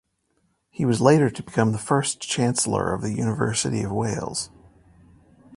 [0.71, 4.49] He was later to become the first Chancellor of the University of Wales.